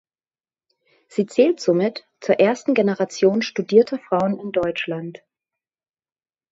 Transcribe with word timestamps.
Sie 1.09 1.27
zählt 1.27 1.59
somit 1.59 2.07
zur 2.21 2.39
ersten 2.39 2.73
Generation 2.73 3.43
studierter 3.43 3.99
Frauen 3.99 4.39
in 4.39 4.51
Deutschland. 4.51 5.21